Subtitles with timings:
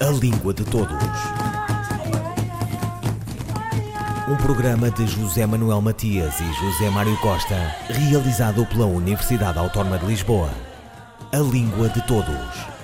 [0.00, 0.96] A Língua de Todos.
[4.28, 10.06] Um programa de José Manuel Matias e José Mário Costa, realizado pela Universidade Autónoma de
[10.06, 10.50] Lisboa.
[11.32, 12.78] A Língua de Todos.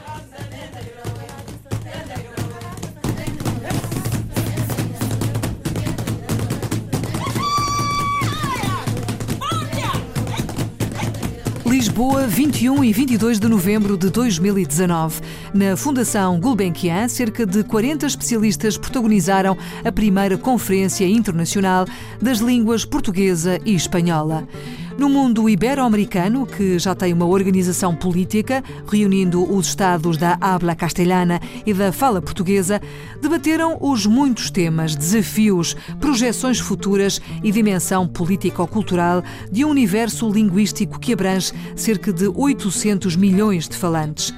[11.65, 15.21] Lisboa, 21 e 22 de novembro de 2019.
[15.55, 21.87] Na Fundação Gulbenkian, cerca de 40 especialistas protagonizaram a primeira Conferência Internacional
[22.21, 24.49] das Línguas Portuguesa e Espanhola.
[24.99, 31.41] No mundo ibero-americano, que já tem uma organização política, reunindo os estados da habla castelhana
[31.65, 32.83] e da fala portuguesa,
[33.23, 41.13] debateram os muitos temas, desafios, projeções futuras e dimensão político-cultural de um universo linguístico que
[41.13, 44.35] abrange cerca de 800 milhões de falantes.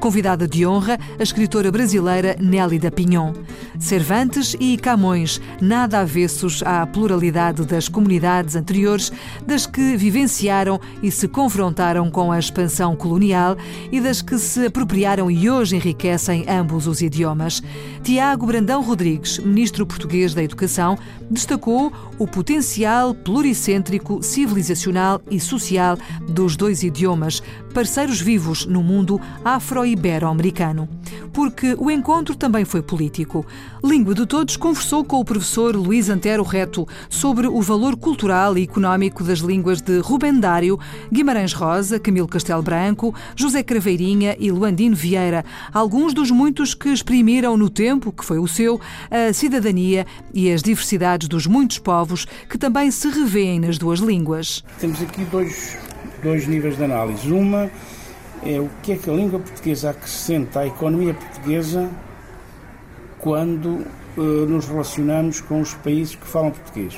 [0.00, 3.34] Convidada de honra, a escritora brasileira Nélida Pinhon.
[3.78, 9.12] Cervantes e Camões, nada avessos à pluralidade das comunidades anteriores,
[9.46, 13.58] das que vivenciaram e se confrontaram com a expansão colonial
[13.92, 17.62] e das que se apropriaram e hoje enriquecem ambos os idiomas.
[18.02, 20.98] Tiago Brandão Rodrigues, ministro português da Educação,
[21.30, 27.42] destacou o potencial pluricêntrico, civilizacional e social dos dois idiomas,
[27.72, 30.88] parceiros vivos no mundo afro-ibero-americano.
[31.32, 33.46] Porque o encontro também foi político.
[33.82, 38.62] Língua de Todos conversou com o professor Luís Antero Reto sobre o valor cultural e
[38.62, 40.78] económico das línguas de Rubem Dário,
[41.12, 47.56] Guimarães Rosa, Camilo Castelo Branco, José Craveirinha e Luandino Vieira, alguns dos muitos que exprimiram
[47.56, 52.58] no tempo, que foi o seu, a cidadania e as diversidades dos muitos povos que
[52.58, 54.64] também se revêem nas duas línguas.
[54.78, 55.78] Temos aqui dois,
[56.22, 57.30] dois níveis de análise.
[57.32, 57.70] Uma
[58.44, 61.88] é o que é que a língua portuguesa acrescenta à economia portuguesa
[63.18, 63.84] quando
[64.16, 66.96] uh, nos relacionamos com os países que falam português.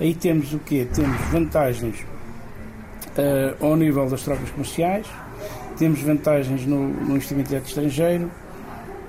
[0.00, 0.86] Aí temos o quê?
[0.92, 5.06] Temos vantagens uh, ao nível das trocas comerciais,
[5.78, 8.30] temos vantagens no, no investimento direto estrangeiro,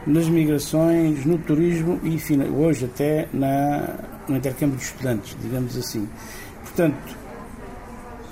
[0.05, 2.19] nas migrações, no turismo e
[2.55, 3.95] hoje até na,
[4.27, 6.07] no intercâmbio de estudantes, digamos assim.
[6.61, 7.24] Portanto,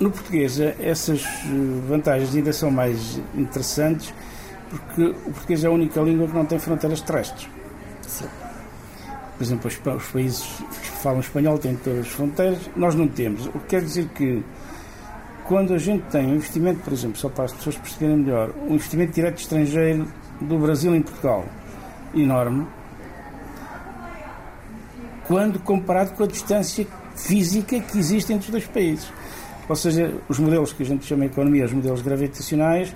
[0.00, 4.12] no português, essas eh, vantagens ainda são mais interessantes
[4.74, 7.48] porque o português é a única língua que não tem fronteiras terrestres.
[8.02, 8.26] Sim.
[9.36, 13.46] Por exemplo, os, países que falam espanhol têm todas as fronteiras, nós não temos.
[13.46, 14.42] O que quer dizer que
[15.44, 18.74] quando a gente tem um investimento, por exemplo, só para as pessoas perceberem melhor, um
[18.74, 20.06] investimento direto estrangeiro
[20.40, 21.44] do Brasil em Portugal,
[22.14, 22.66] enorme,
[25.26, 29.12] quando comparado com a distância física que existe entre os dois países.
[29.68, 32.94] Ou seja, os modelos que a gente chama de economia, os modelos gravitacionais,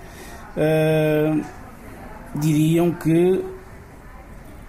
[0.56, 1.44] uh,
[2.34, 3.44] diriam que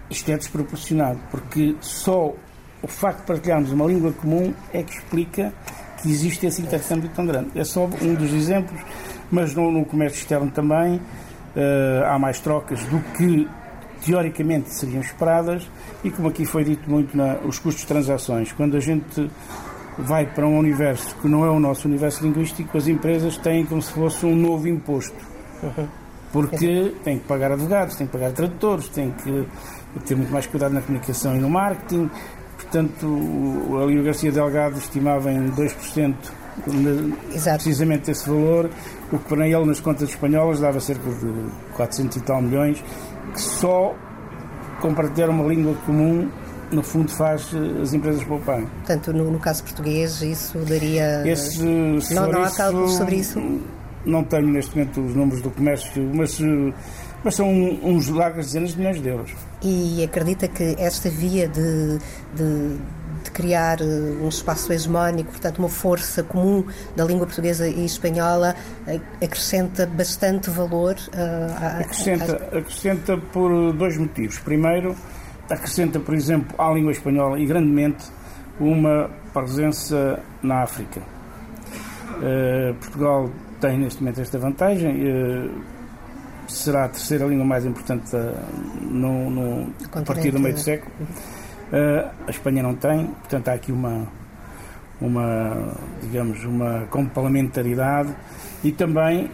[0.09, 2.33] isto é desproporcionado, porque só
[2.81, 5.53] o facto de partilharmos uma língua comum é que explica
[6.01, 7.49] que existe esse intercâmbio tão grande.
[7.55, 8.81] É só um dos exemplos,
[9.29, 13.47] mas no, no comércio externo também uh, há mais trocas do que
[14.05, 15.69] teoricamente seriam esperadas
[16.03, 18.51] e como aqui foi dito muito na, os custos de transações.
[18.53, 19.29] Quando a gente
[19.97, 23.81] vai para um universo que não é o nosso universo linguístico, as empresas têm como
[23.81, 25.17] se fosse um novo imposto.
[26.31, 29.45] Porque têm que pagar advogados, têm que pagar tradutores, têm que
[30.05, 32.09] ter muito mais cuidado na comunicação e no marketing.
[32.55, 36.15] Portanto, o Alírio Garcia Delgado estimava em 2%
[37.33, 37.63] Exato.
[37.63, 38.69] precisamente esse valor,
[39.11, 41.31] o que para ele nas contas espanholas dava cerca de
[41.75, 42.83] 400 e tal milhões,
[43.33, 43.95] que só
[44.81, 46.29] com ter uma língua comum
[46.71, 48.65] no fundo faz eh, as empresas pouparem.
[48.67, 51.27] Portanto, no, no, caso português, isso daria.
[51.27, 51.63] Esse,
[52.13, 53.41] não, não há cálculos sobre isso?
[54.05, 56.73] Não tenho neste momento os números do comércio, mas, eh,
[57.23, 59.31] mas são uns largas dezenas de milhões de euros.
[59.61, 61.99] E acredita que esta via de,
[62.35, 62.77] de,
[63.23, 63.85] de criar eh,
[64.21, 66.63] um espaço hegemónico, portanto, uma força comum
[66.95, 68.55] da língua portuguesa e espanhola,
[69.21, 70.95] acrescenta bastante valor?
[71.13, 74.39] Uh, à, acrescenta, acrescenta por dois motivos.
[74.39, 74.95] Primeiro,
[75.49, 78.05] acrescenta, por exemplo, à língua espanhola e grandemente
[78.59, 81.01] uma presença na África.
[82.17, 83.29] Uh, Portugal
[83.61, 85.49] tem neste momento esta vantagem, uh,
[86.47, 88.35] será a terceira língua mais importante uh,
[88.81, 90.91] no, no a partir do meio do século.
[91.71, 94.07] a Espanha não tem, portanto há aqui uma,
[94.99, 98.13] uma digamos, uma complementaridade
[98.63, 99.29] e também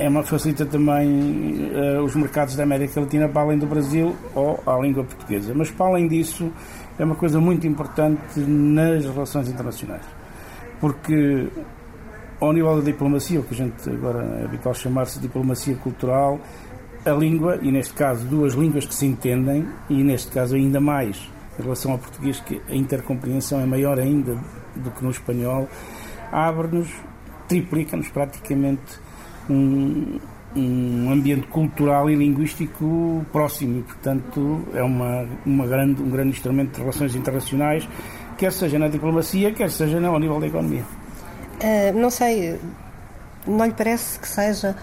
[0.00, 4.58] é uma facilita também uh, os mercados da América Latina para além do Brasil ou
[4.66, 5.52] à língua portuguesa.
[5.54, 6.50] Mas para além disso,
[6.98, 10.04] é uma coisa muito importante nas relações internacionais.
[10.80, 11.48] Porque
[12.40, 16.40] ao nível da diplomacia, o que a gente agora é habitual chamar-se diplomacia cultural,
[17.04, 21.30] a língua, e neste caso duas línguas que se entendem, e neste caso ainda mais
[21.58, 24.38] em relação ao português, que a intercompreensão é maior ainda
[24.76, 25.68] do que no espanhol,
[26.32, 26.88] abre-nos,
[27.46, 28.98] triplica-nos praticamente
[29.50, 30.18] um,
[30.56, 36.74] um ambiente cultural e linguístico próximo e, portanto, é uma, uma grande, um grande instrumento
[36.74, 37.88] de relações internacionais,
[38.36, 40.84] quer seja na diplomacia, quer seja ao nível da economia.
[41.62, 42.58] Uh, não sei,
[43.46, 44.74] não lhe parece que seja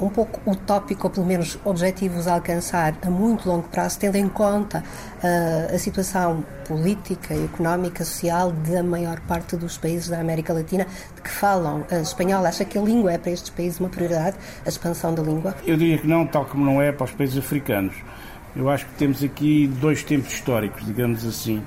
[0.00, 4.28] um pouco utópico, ou pelo menos objetivos a alcançar a muito longo prazo, tendo em
[4.28, 4.82] conta
[5.22, 11.22] uh, a situação política, económica, social da maior parte dos países da América Latina de
[11.22, 12.44] que falam uh, espanhol.
[12.44, 15.54] Acha que a língua é para estes países uma prioridade, a expansão da língua?
[15.66, 17.94] Eu diria que não, tal como não é para os países africanos.
[18.56, 21.62] Eu acho que temos aqui dois tempos históricos, digamos assim.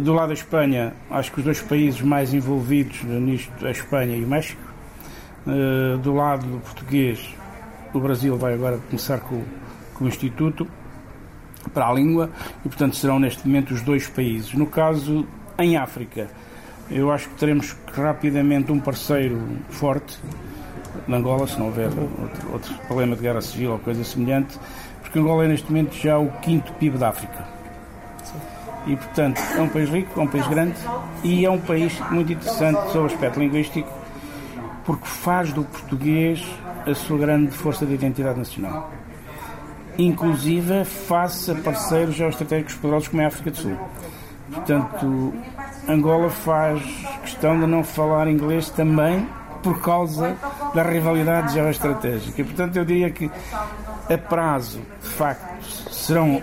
[0.00, 4.24] Do lado da Espanha, acho que os dois países mais envolvidos nisto, a Espanha e
[4.24, 4.60] o México.
[5.46, 7.34] Uh, do lado do português,
[7.92, 9.42] o Brasil vai agora começar com,
[9.94, 10.66] com o Instituto
[11.72, 12.30] para a Língua
[12.64, 14.52] e, portanto, serão neste momento os dois países.
[14.54, 15.26] No caso,
[15.58, 16.28] em África,
[16.90, 20.18] eu acho que teremos rapidamente um parceiro forte,
[21.06, 24.58] na Angola, se não houver outro, outro problema de guerra civil ou coisa semelhante,
[25.00, 27.46] porque Angola é neste momento já o quinto PIB da África.
[28.86, 30.76] E, portanto, é um país rico, é um país grande
[31.22, 33.92] e é um país muito interessante sob o aspecto linguístico,
[34.84, 36.46] porque faz do português
[36.88, 38.90] a sua grande força de identidade nacional.
[39.98, 43.76] Inclusive face a parceiros geoestratégicos poderosos como é a África do Sul.
[44.52, 45.34] Portanto,
[45.88, 46.82] Angola faz
[47.22, 49.26] questão de não falar inglês também
[49.62, 50.36] por causa
[50.74, 52.44] da rivalidade geoestratégica.
[52.44, 53.30] Portanto, eu diria que
[54.08, 56.40] a prazo, de facto, serão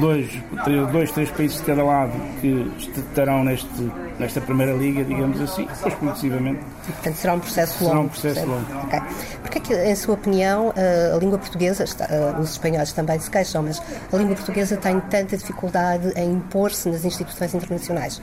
[0.00, 0.30] dois,
[0.64, 5.66] três, dois, três países de cada lado que estarão neste, nesta primeira liga, digamos assim,
[5.66, 6.60] depois progressivamente.
[6.86, 7.90] Portanto, será um processo longo.
[7.90, 8.86] Será um processo longo.
[8.86, 9.00] Okay.
[9.40, 10.72] Porquê é que, em sua opinião,
[11.14, 11.84] a língua portuguesa,
[12.40, 13.82] os espanhóis também se queixam, mas
[14.12, 18.22] a língua portuguesa tem tanta dificuldade em impor-se nas instituições internacionais?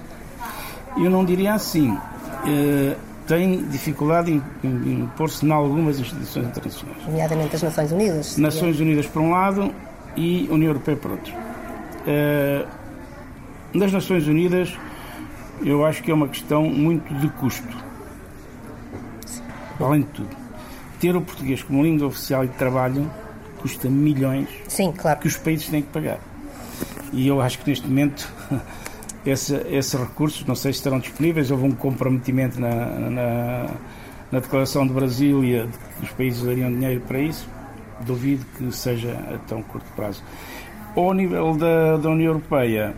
[0.98, 1.92] Eu não diria assim.
[1.92, 2.96] Uh,
[3.28, 7.06] tem dificuldade em, em impor-se em algumas instituições internacionais.
[7.06, 8.38] Nomeadamente as Nações Unidas.
[8.38, 9.74] Nações Unidas, por um lado,
[10.18, 11.34] e União Europeia por outro.
[11.34, 12.68] Uh,
[13.74, 14.78] nas Nações Unidas,
[15.64, 17.78] eu acho que é uma questão muito de custo.
[19.80, 20.36] Além de tudo,
[21.00, 23.10] ter o português como língua oficial e de trabalho
[23.60, 25.20] custa milhões Sim, claro.
[25.20, 26.20] que os países têm que pagar.
[27.14, 28.32] E eu acho que neste momento
[29.26, 33.70] esse, esses recursos, não sei se estarão disponíveis, houve um comprometimento na, na,
[34.32, 37.48] na declaração de Brasília de que os países dariam dinheiro para isso
[38.02, 40.24] duvido que seja a tão curto prazo.
[40.96, 42.94] Ao nível da, da União Europeia,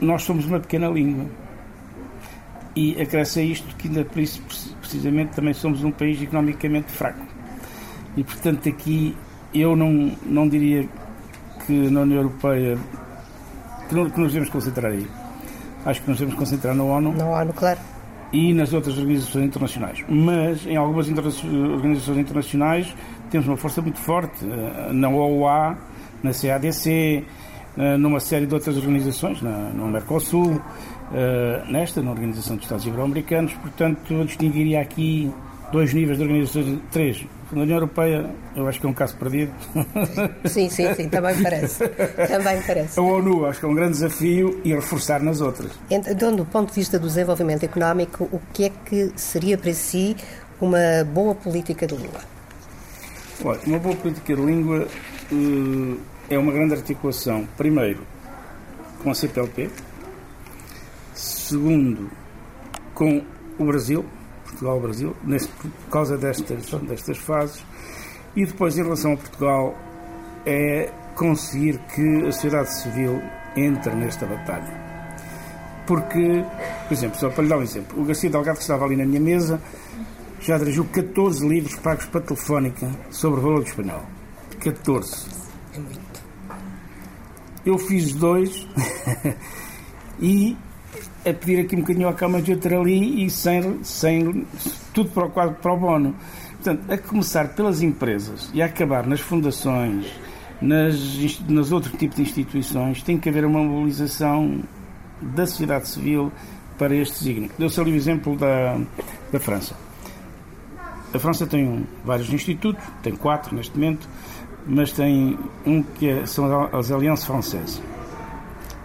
[0.00, 1.26] nós somos uma pequena língua.
[2.76, 4.42] E acresce a isto que ainda por isso,
[4.80, 7.24] precisamente, também somos um país economicamente fraco.
[8.16, 9.16] E, portanto, aqui
[9.54, 10.86] eu não, não diria
[11.66, 12.78] que na União Europeia
[13.88, 15.06] que, não, que nos devemos concentrar aí.
[15.84, 17.12] Acho que nos devemos concentrar na ONU.
[17.12, 17.78] Na ONU, claro.
[18.32, 20.04] E nas outras organizações internacionais.
[20.08, 22.94] Mas em algumas organizações internacionais
[23.30, 25.78] temos uma força muito forte eh, na OUA,
[26.22, 27.24] na CADC,
[27.78, 30.60] eh, numa série de outras organizações, na, no Mercosul,
[31.12, 33.52] eh, nesta, na Organização dos Estados Ibero-Americanos.
[33.54, 35.32] Portanto, eu distinguiria aqui
[35.70, 37.24] dois níveis de organizações, três.
[37.52, 39.52] Na União Europeia, eu acho que é um caso perdido.
[40.46, 41.88] Sim, sim, sim, também parece.
[41.88, 42.98] Também parece.
[42.98, 45.70] A ONU, acho que é um grande desafio e reforçar nas outras.
[45.88, 50.16] Então, do ponto de vista do desenvolvimento económico, o que é que seria para si
[50.60, 52.20] uma boa política de língua?
[53.44, 54.88] Olha, uma boa política de língua
[55.30, 58.00] uh, é uma grande articulação, primeiro,
[59.04, 59.70] com a CPLP,
[61.48, 62.10] segundo,
[62.94, 63.22] com
[63.58, 64.04] o Brasil,
[64.44, 65.16] Portugal-Brasil,
[65.60, 67.64] por causa destas, destas fases,
[68.34, 69.74] e depois, em relação a Portugal,
[70.44, 73.22] é conseguir que a sociedade civil
[73.56, 74.86] entre nesta batalha.
[75.86, 76.44] Porque,
[76.88, 79.06] por exemplo, só para lhe dar um exemplo, o Garcia Delgado que estava ali na
[79.06, 79.60] minha mesa
[80.40, 84.02] já dirigiu 14 livros pagos para telefónica sobre o valor do espanhol.
[84.60, 85.26] 14.
[85.74, 86.00] É muito.
[87.64, 88.66] Eu fiz dois
[90.20, 90.56] e
[91.24, 94.46] a pedir aqui um bocadinho à cama de outro ali e sem, sem
[94.92, 96.14] tudo para o quadro para o bono.
[96.52, 100.06] Portanto, a começar pelas empresas e a acabar nas fundações,
[100.60, 104.62] nas, nas outros tipos de instituições, tem que haver uma mobilização
[105.20, 106.32] da sociedade civil
[106.78, 107.48] para este signo.
[107.58, 108.78] Deu-se ali o exemplo da,
[109.32, 109.74] da França.
[111.14, 114.08] A França tem um, vários institutos, tem quatro neste momento,
[114.66, 117.80] mas tem um que é, são as Alianças Francesas.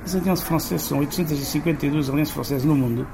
[0.04, 3.08] As Alianças Francesas são 852 alianças francesas no mundo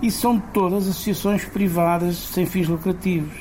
[0.00, 3.34] e são todas associações privadas sem fins lucrativos.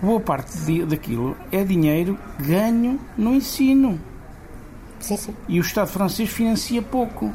[0.00, 3.98] boa parte de, daquilo é dinheiro ganho no ensino.
[5.00, 5.34] Sim, sim.
[5.48, 7.32] E o Estado francês financia pouco.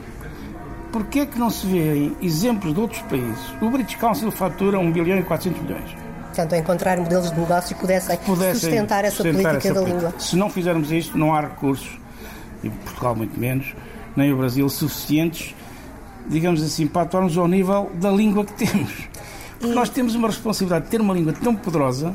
[0.92, 3.54] Porquê é que não se vê exemplos de outros países?
[3.62, 5.96] O British Council fatura 1 bilhão e 400 milhões.
[6.28, 10.08] Portanto, encontrar modelos de negócio que pudessem, Pudessem sustentar essa sustentar política essa da política.
[10.08, 10.20] língua.
[10.20, 12.00] Se não fizermos isto, não há recursos,
[12.64, 13.74] e Portugal muito menos,
[14.16, 15.54] nem o Brasil, suficientes,
[16.28, 18.92] digamos assim, para atuarmos ao nível da língua que temos.
[19.60, 22.14] Porque nós temos uma responsabilidade de ter uma língua tão poderosa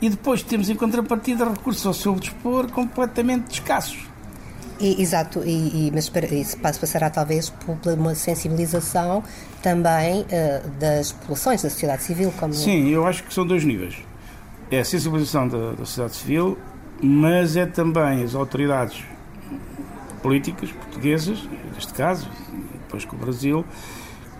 [0.00, 4.06] e depois temos em contrapartida recursos ao seu dispor completamente escassos.
[4.80, 9.22] E- exato, e, e- mas isso passará talvez por uma sensibilização
[9.62, 13.94] também eh, das populações, da sociedade civil, como Sim, eu acho que são dois níveis.
[14.70, 16.58] É a sensibilização da, da sociedade civil,
[17.00, 19.00] mas é também as autoridades
[20.24, 23.62] políticas portuguesas, neste caso, e depois com o Brasil,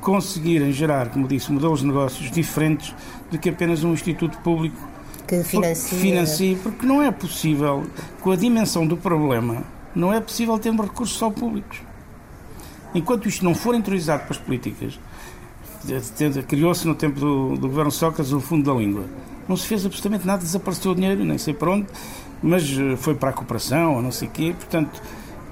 [0.00, 2.94] conseguirem gerar, como disse, modelos de negócios diferentes
[3.30, 4.78] do que apenas um instituto público
[5.26, 5.90] que financia.
[5.90, 7.84] porque financie, porque não é possível,
[8.22, 9.62] com a dimensão do problema,
[9.94, 11.82] não é possível termos recursos só públicos.
[12.94, 14.98] Enquanto isto não for interiorizado para as políticas,
[16.48, 19.04] criou-se no tempo do, do governo Sócrates o Fundo da Língua.
[19.46, 21.86] Não se fez absolutamente nada, desapareceu o dinheiro, nem sei para onde,
[22.42, 24.54] mas eh, foi para a cooperação ou não sei o quê.
[24.58, 25.02] Portanto,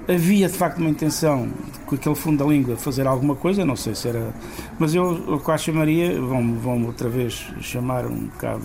[0.07, 3.75] havia de facto uma intenção de, com aquele Fundo da Língua fazer alguma coisa, não
[3.75, 4.33] sei se era.
[4.77, 8.63] Mas eu o eu chamaria, vão-me vão outra vez chamar um bocado.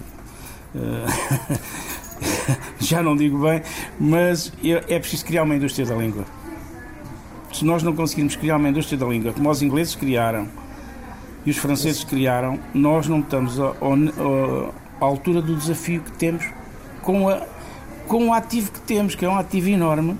[0.75, 1.59] eh,
[2.81, 3.63] já não digo bem,
[3.99, 6.25] mas é preciso criar uma indústria da língua.
[7.53, 10.49] Se nós não conseguirmos criar uma indústria da língua como os ingleses criaram
[11.47, 16.45] e os franceses criaram, nós não estamos à altura do desafio que temos
[17.03, 17.47] com, a,
[18.07, 20.19] com o ativo que temos, que é um ativo enorme,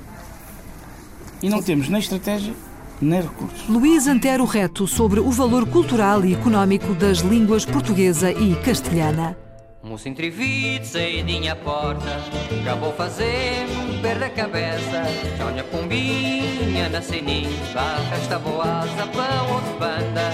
[1.43, 2.55] e não temos nem estratégia
[3.01, 3.69] nem recursos.
[3.69, 9.37] Luís Antero Reto sobre o valor cultural e económico das línguas portuguesa e castelhana.
[9.81, 12.21] Moço entrevido, saidinha à porta
[12.65, 13.65] Já vou fazer
[14.03, 15.05] perder a cabeça
[15.39, 20.33] Já olha pombinha na ceninha Barra esta boasa para outra banda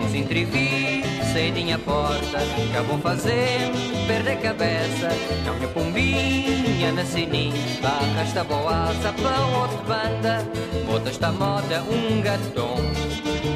[0.00, 1.05] Moço entrevido,
[1.36, 2.38] saidinha à porta.
[2.72, 3.70] Já vou fazer?
[4.06, 5.08] Perder a cabeça.
[5.44, 10.48] Já olha pombinha na ceninha Barra esta boasa para outra banda.
[10.86, 12.76] Bota esta moda um gatão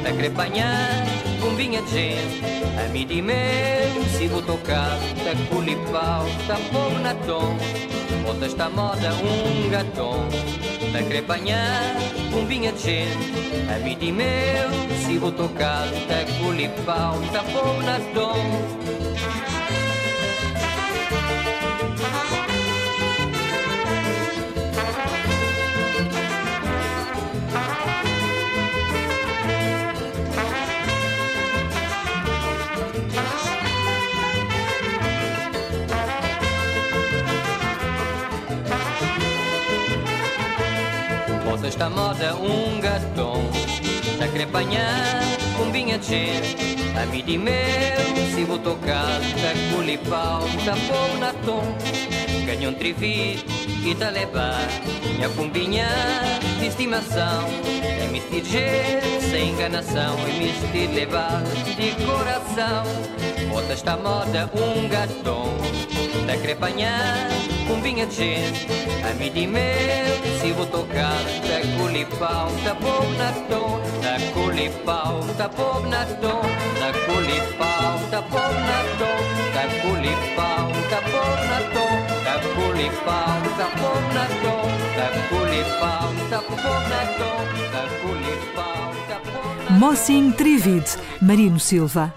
[0.07, 1.05] a crepanhar,
[1.39, 2.41] bombinha de gente.
[2.79, 7.57] A mim de meu, se vou tocar Da culipau, da povo na tom.
[8.23, 10.27] Bota esta moda um gatão
[10.93, 11.95] Da crepanhar,
[12.29, 13.31] bombinha de gente.
[13.73, 18.31] A mim de meu, se vou tocar Da culipau, da povo na tom
[41.45, 43.30] Bota esta moda um gatão
[44.41, 44.51] Gente
[46.99, 47.53] A mim de meu,
[48.33, 51.63] se vou tocar Da culipau, da povo na tom
[52.67, 53.45] um trivi
[53.85, 54.67] e tá levar
[55.15, 55.87] Minha pombinha
[56.59, 57.45] de estimação.
[57.83, 58.19] É me
[59.29, 61.43] sem enganação É me levar
[61.75, 62.83] de coração.
[63.51, 65.55] Bota esta moda um gatão
[66.25, 67.29] Da crepanhar,
[67.71, 68.67] bombinha de gente
[69.09, 69.47] A mim de
[70.39, 76.41] se vou tocar Da culipau, da povo na tom Da culipau, da povo na tom
[76.79, 79.21] Da culipau, da povo na tom
[79.55, 86.41] Da culipau, da povo na tom Da culipau, da povo na tom Da culipau, da
[86.41, 89.17] povo na tom Da culipau, da
[89.69, 90.85] na Mossin Trivid,
[91.21, 92.13] Marino Silva.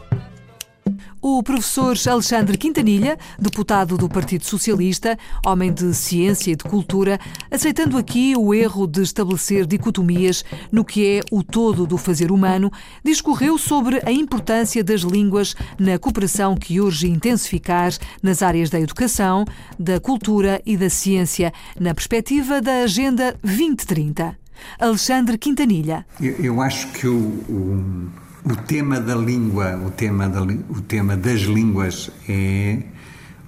[1.27, 7.19] O professor Alexandre Quintanilha, deputado do Partido Socialista, homem de ciência e de cultura,
[7.51, 12.71] aceitando aqui o erro de estabelecer dicotomias no que é o todo do fazer humano,
[13.03, 17.91] discorreu sobre a importância das línguas na cooperação que urge intensificar
[18.23, 19.47] nas áreas da educação,
[19.79, 24.37] da cultura e da ciência, na perspectiva da Agenda 2030.
[24.79, 26.05] Alexandre Quintanilha.
[26.21, 28.11] Eu, eu acho que o, o,
[28.45, 32.79] o tema da língua, o tema, da, o tema das línguas é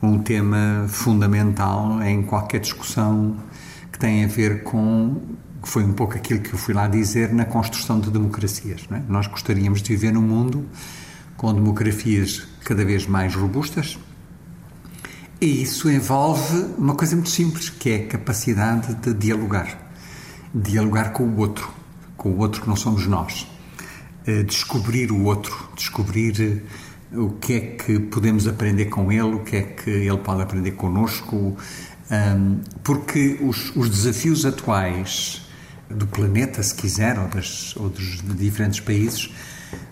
[0.03, 3.37] um tema fundamental em qualquer discussão
[3.93, 5.21] que tem a ver com
[5.63, 8.87] foi um pouco aquilo que eu fui lá dizer na construção de democracias.
[8.91, 9.03] é?
[9.09, 10.65] Nós gostaríamos de viver num mundo
[11.37, 13.99] com demografias cada vez mais robustas,
[15.41, 19.77] e isso envolve uma coisa muito simples, que é a capacidade de dialogar.
[20.55, 21.69] Dialogar com o outro,
[22.17, 23.47] com o outro que não somos nós.
[24.27, 26.63] Eh, Descobrir o outro, descobrir
[27.13, 30.73] o que é que podemos aprender com ele, o que é que ele pode aprender
[30.73, 31.57] connosco,
[32.11, 35.43] um, porque os, os, desafios atuais
[35.89, 39.33] do planeta, se quiser, ou, das, ou dos de diferentes países,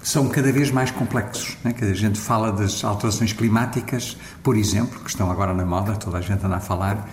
[0.02, 1.56] são cada vez mais complexos.
[1.62, 1.72] Né?
[1.72, 6.18] Que a gente fala das alterações climáticas, por exemplo, que estão agora na moda, toda
[6.18, 7.08] a gente anda a falar,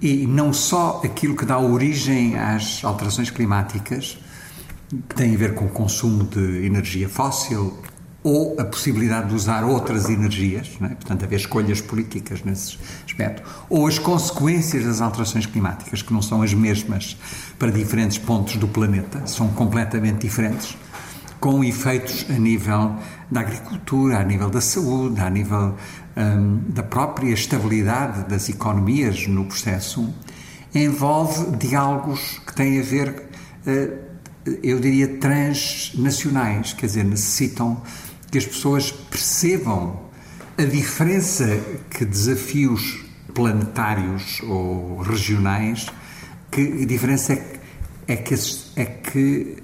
[0.00, 4.18] e não só aquilo que dá origem às alterações climáticas,
[4.88, 7.76] que tem a ver com o consumo de energia fóssil,
[8.26, 10.88] ou a possibilidade de usar outras energias, é?
[10.88, 12.76] portanto, haver escolhas políticas nesse
[13.06, 17.16] aspecto, ou as consequências das alterações climáticas, que não são as mesmas
[17.56, 20.76] para diferentes pontos do planeta, são completamente diferentes,
[21.38, 22.96] com efeitos a nível
[23.30, 25.76] da agricultura, a nível da saúde, a nível
[26.16, 30.12] hum, da própria estabilidade das economias no processo,
[30.74, 33.28] envolve diálogos que têm a ver,
[33.64, 33.98] eh,
[34.62, 37.82] eu diria, transnacionais, quer dizer, necessitam
[38.30, 40.00] que as pessoas percebam
[40.58, 41.60] a diferença
[41.90, 45.86] que desafios planetários ou regionais,
[46.50, 47.60] que diferença é,
[48.08, 48.34] é que,
[48.76, 49.56] é que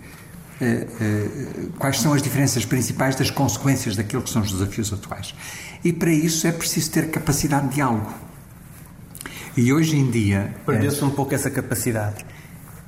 [0.61, 5.35] uh, uh, quais são as diferenças principais das consequências daquilo que são os desafios atuais.
[5.83, 8.13] E para isso é preciso ter capacidade de diálogo.
[9.57, 10.55] E hoje em dia.
[10.65, 12.25] Perdeu-se um pouco essa capacidade.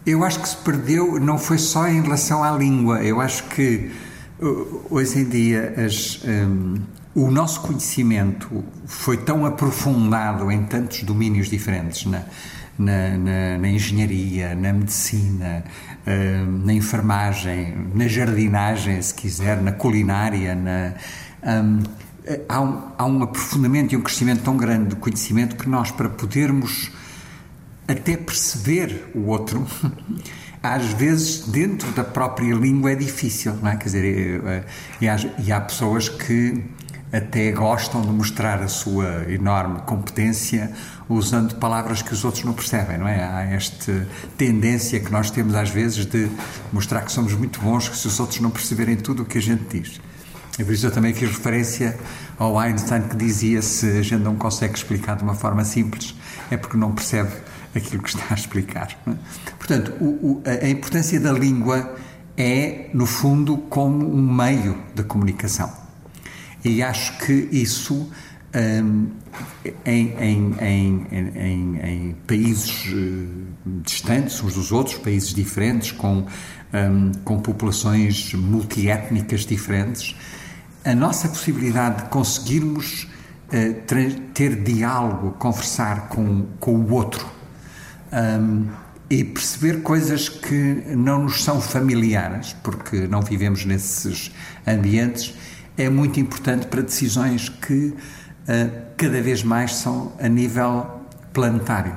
[0.06, 3.90] Eu acho que se perdeu, não foi só em relação à língua, eu acho que
[4.90, 6.74] Hoje em dia, as, um,
[7.14, 12.24] o nosso conhecimento foi tão aprofundado em tantos domínios diferentes na,
[12.76, 15.64] na, na, na engenharia, na medicina,
[16.04, 20.94] um, na enfermagem, na jardinagem, se quiser, na culinária, na,
[21.62, 21.82] um,
[22.48, 26.08] há, um, há um aprofundamento e um crescimento tão grande do conhecimento que nós, para
[26.08, 26.90] podermos
[27.86, 29.66] até perceber o outro,
[30.62, 33.76] às vezes dentro da própria língua é difícil, não é?
[33.76, 34.64] Quer dizer,
[35.00, 36.64] e há, e há pessoas que
[37.12, 40.72] até gostam de mostrar a sua enorme competência
[41.08, 43.22] usando palavras que os outros não percebem, não é?
[43.22, 46.28] Há esta tendência que nós temos às vezes de
[46.72, 49.40] mostrar que somos muito bons que se os outros não perceberem tudo o que a
[49.40, 50.00] gente diz.
[50.58, 51.96] E por isso eu também fiz referência
[52.36, 56.14] ao Einstein que dizia se a gente não consegue explicar de uma forma simples
[56.50, 57.30] é porque não percebe
[57.74, 58.88] aquilo que está a explicar.
[59.58, 61.96] Portanto, o, o, a importância da língua
[62.36, 65.72] é, no fundo, como um meio de comunicação.
[66.64, 68.10] E acho que isso,
[68.82, 69.08] um,
[69.84, 76.26] em, em, em, em, países uh, distantes uns dos outros, países diferentes, com,
[76.72, 80.16] um, com populações multiétnicas diferentes,
[80.84, 83.08] a nossa possibilidade de conseguirmos
[83.48, 87.33] uh, ter diálogo, conversar com, com o outro,
[88.14, 88.68] um,
[89.10, 94.30] e perceber coisas que não nos são familiares, porque não vivemos nesses
[94.66, 95.34] ambientes,
[95.76, 97.94] é muito importante para decisões que uh,
[98.96, 101.00] cada vez mais são a nível
[101.32, 101.96] planetário.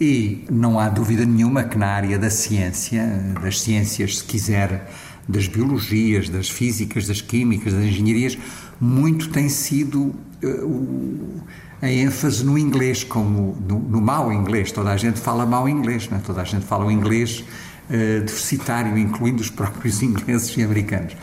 [0.00, 3.06] E não há dúvida nenhuma que na área da ciência,
[3.42, 4.90] das ciências, se quiser,
[5.28, 8.38] das biologias, das físicas, das químicas, das engenharias,
[8.80, 11.40] muito tem sido o
[11.82, 14.70] a ênfase no inglês, como no, no mau inglês.
[14.70, 16.20] Toda a gente fala mau inglês, não é?
[16.20, 17.40] toda a gente fala o inglês
[17.88, 21.16] uh, diversitário, incluindo os próprios ingleses e americanos.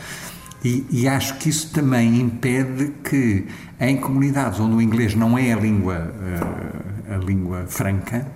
[0.64, 3.46] E, e, acho que isso também impede que,
[3.78, 8.26] em comunidades onde o inglês não é a língua, uh, a língua franca,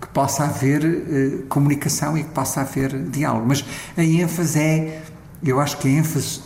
[0.00, 3.46] que possa haver uh, comunicação e que possa haver diálogo.
[3.48, 3.64] Mas
[3.96, 5.02] a ênfase é,
[5.42, 6.42] eu acho que a ênfase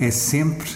[0.00, 0.70] é sempre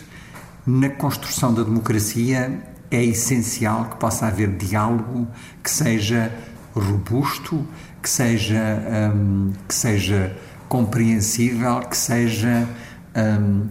[0.66, 5.28] na construção da democracia é essencial que possa haver diálogo
[5.62, 6.32] que seja
[6.74, 7.66] robusto,
[8.02, 10.36] que seja, um, que seja
[10.68, 12.68] compreensível, que seja,
[13.16, 13.68] um,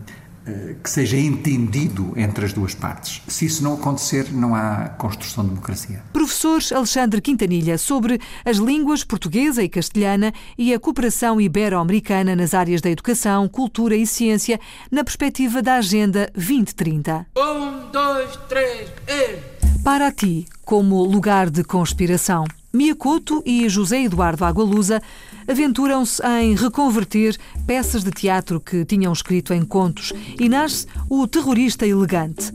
[0.83, 3.21] que seja entendido entre as duas partes.
[3.27, 6.03] Se isso não acontecer, não há construção de democracia.
[6.11, 12.81] Professor Alexandre Quintanilha, sobre as línguas portuguesa e castelhana e a cooperação ibero-americana nas áreas
[12.81, 14.59] da educação, cultura e ciência,
[14.91, 17.25] na perspectiva da Agenda 2030.
[17.37, 19.53] Um, dois, três, e...
[19.83, 22.45] Para ti, como lugar de conspiração.
[22.71, 24.99] Mia Couto e José Eduardo Agualusa
[25.47, 31.85] aventuram-se em reconverter peças de teatro que tinham escrito em contos e nasce o terrorista
[31.85, 32.51] elegante.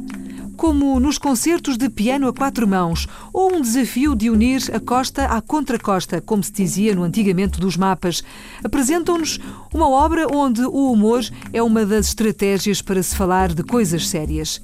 [0.56, 5.26] Como nos concertos de piano a quatro mãos, ou um desafio de unir a costa
[5.26, 8.24] à contracosta, como se dizia no antigamente dos mapas,
[8.64, 9.38] apresentam-nos
[9.72, 14.60] uma obra onde o humor é uma das estratégias para se falar de coisas sérias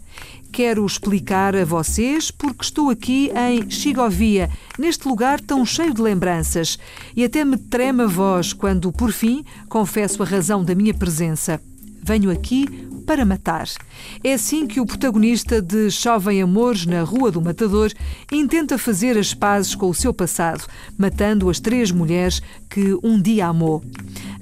[0.54, 6.78] quero explicar a vocês porque estou aqui em Chigovia, neste lugar tão cheio de lembranças,
[7.16, 11.60] e até me treme a voz quando, por fim, confesso a razão da minha presença.
[12.00, 12.68] Venho aqui
[13.04, 13.68] para matar.
[14.22, 17.92] É assim que o protagonista de Chovem Amores na Rua do Matador
[18.30, 20.64] intenta fazer as pazes com o seu passado,
[20.96, 22.40] matando as três mulheres
[22.70, 23.82] que um dia amou.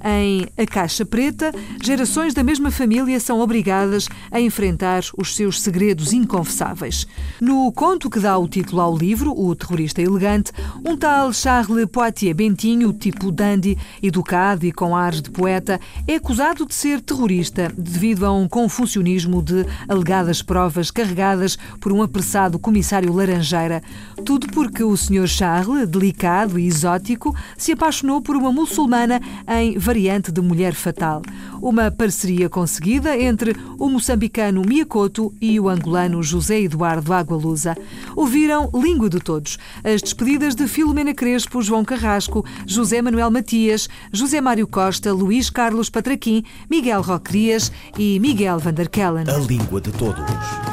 [0.03, 6.11] Em A Caixa Preta, gerações da mesma família são obrigadas a enfrentar os seus segredos
[6.11, 7.07] inconfessáveis.
[7.39, 10.51] No conto que dá o título ao livro, O Terrorista Elegante,
[10.85, 16.65] um tal Charles Poitier Bentinho, tipo dandy, educado e com ares de poeta, é acusado
[16.65, 23.13] de ser terrorista devido a um confucionismo de alegadas provas carregadas por um apressado comissário
[23.13, 23.81] Laranjeira.
[24.25, 25.27] Tudo porque o Sr.
[25.27, 31.21] Charles, delicado e exótico, se apaixonou por uma muçulmana em variante de Mulher Fatal.
[31.61, 37.77] Uma parceria conseguida entre o moçambicano Miyakoto e o angolano José Eduardo Agualusa.
[38.15, 44.41] Ouviram Língua de Todos, as despedidas de Filomena Crespo, João Carrasco, José Manuel Matias, José
[44.41, 49.25] Mário Costa, Luís Carlos Patraquim, Miguel Rocrias e Miguel Vanderkellen.
[49.29, 50.72] A Língua de Todos.